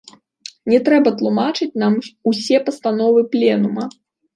[0.73, 2.01] Не трэба тлумачыць нам
[2.35, 3.93] усе пастановы пленума.